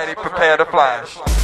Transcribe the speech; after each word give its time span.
Cameras 0.00 0.16
ready, 0.16 0.28
prepare 0.30 0.56
to 0.56 0.64
flash. 0.64 1.39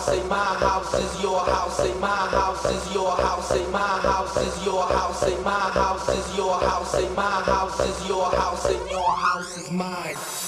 house, 0.00 0.06
say 0.06 0.28
my 0.28 0.36
house 0.36 0.94
is 0.94 1.22
your 1.22 1.40
house, 1.40 1.76
say 1.76 1.94
my 2.00 2.08
house 2.08 2.64
is 2.64 2.94
your 2.94 3.10
house, 3.16 3.48
say 3.48 3.70
my 3.70 3.78
house 3.78 4.36
is 4.36 4.64
your 4.64 4.82
house, 4.82 5.20
say 5.20 5.42
my 5.44 5.50
house 5.50 6.08
is 6.08 6.36
your 6.36 6.60
house, 6.60 6.92
say 6.92 7.08
my 7.14 7.22
house 7.22 7.80
is 7.80 8.08
your 8.08 8.30
house, 8.30 8.64
and 8.66 8.90
your 8.90 9.10
house 9.10 9.58
is 9.58 9.70
mine. 9.70 10.39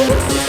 Thank 0.00 0.32
you. 0.32 0.39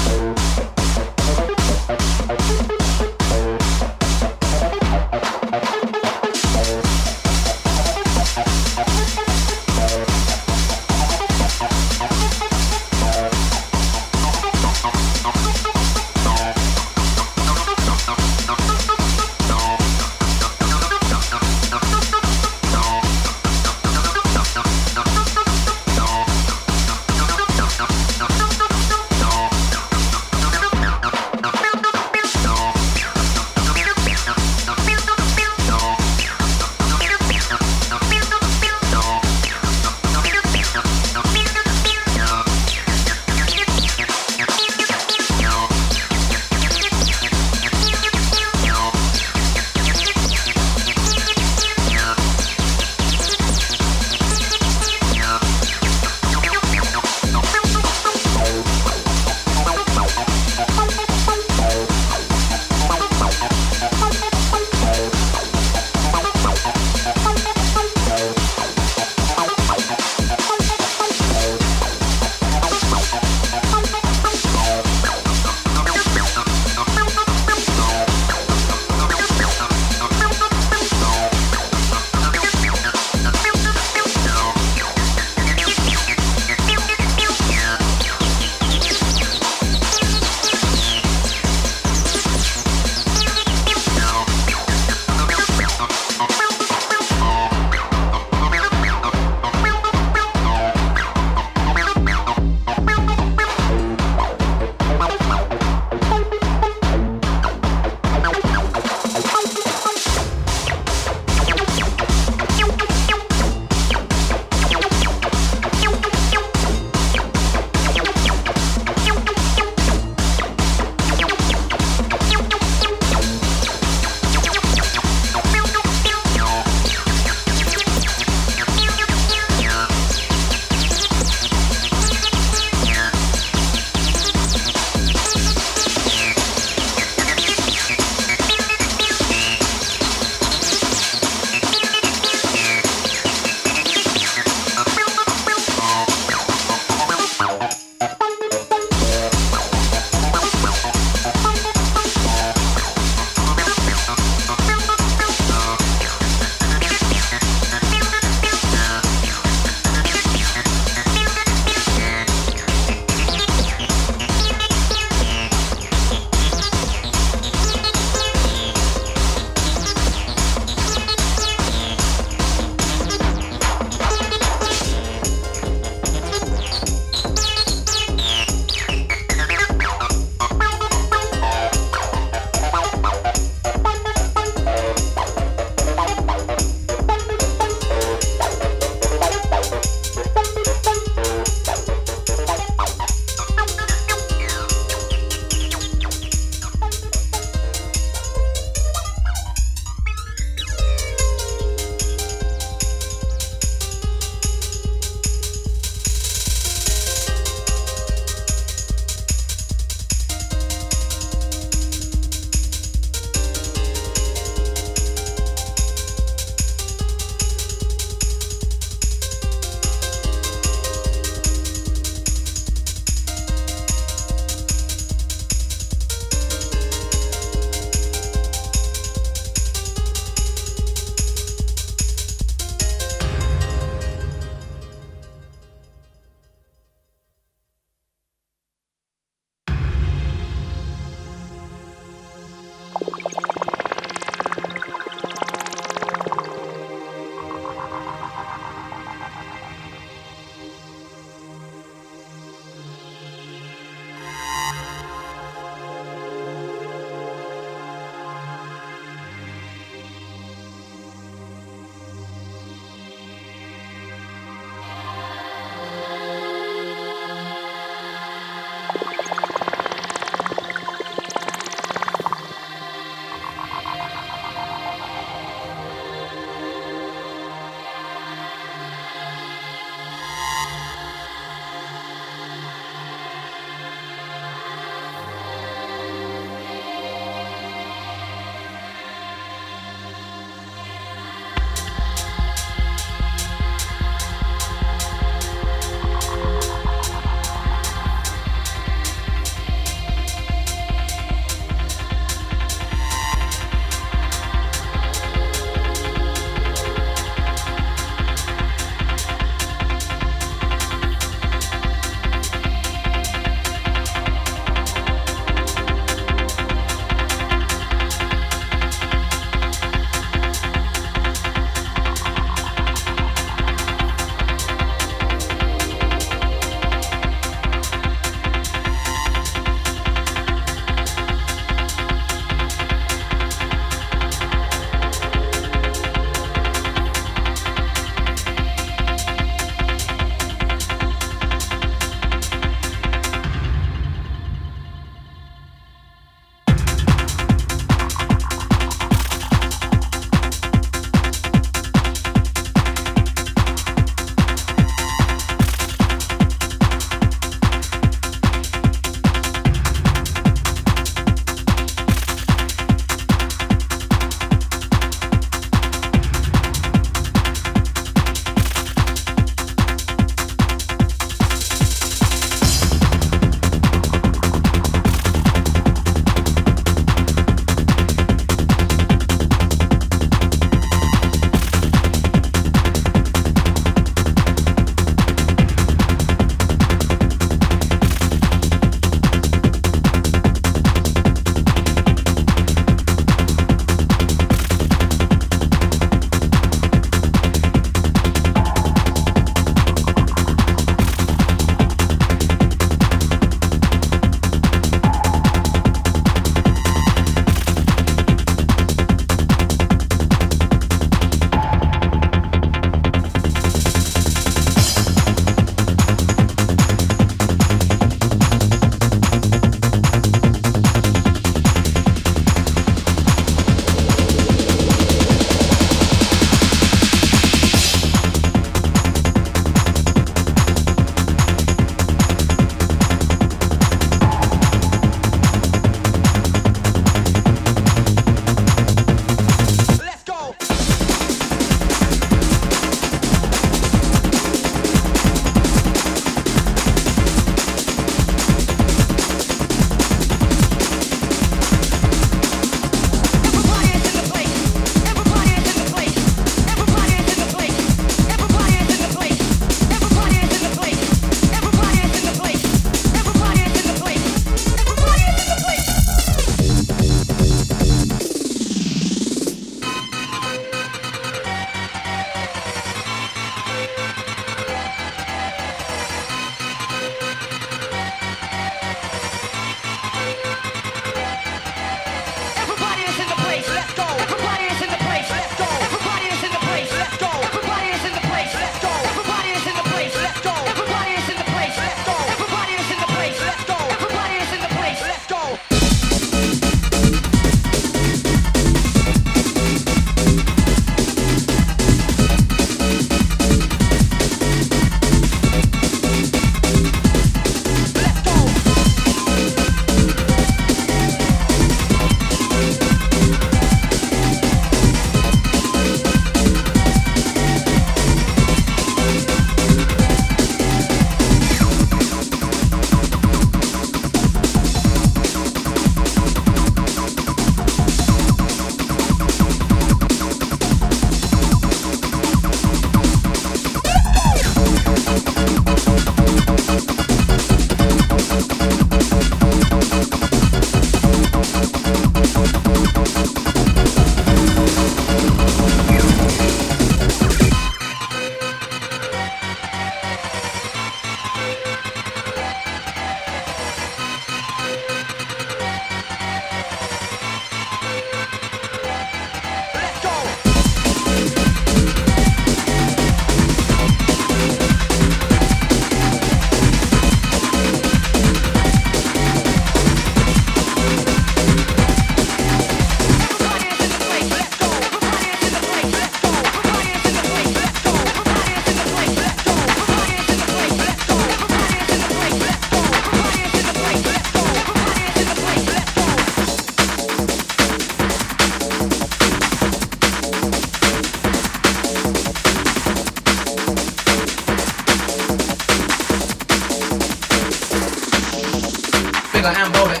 Bigger 599.40 599.56
and 599.56 599.72
bolder. 599.72 600.00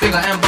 Bigger 0.00 0.18
and 0.18 0.43